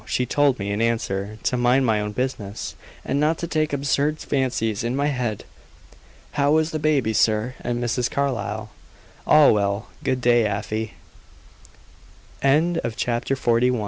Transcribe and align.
She 0.07 0.25
told 0.25 0.57
me, 0.57 0.71
in 0.71 0.81
answer, 0.81 1.37
to 1.43 1.55
mind 1.57 1.85
my 1.85 2.01
own 2.01 2.13
business, 2.13 2.73
and 3.05 3.19
not 3.19 3.37
to 3.37 3.47
take 3.47 3.71
absurd 3.71 4.17
fancies 4.17 4.83
in 4.83 4.95
my 4.95 5.09
head. 5.09 5.43
How 6.31 6.57
is 6.57 6.71
the 6.71 6.79
baby, 6.79 7.13
sir, 7.13 7.53
and 7.61 7.77
Mrs. 7.77 8.09
Carlyle?" 8.09 8.71
"All 9.27 9.53
well. 9.53 9.89
Good 10.03 10.19
day, 10.19 10.45
Afy." 10.47 10.95
CHAPTER 12.41 13.35
XLII. 13.35 13.59
THE 13.69 13.69
TRIAL. 13.69 13.79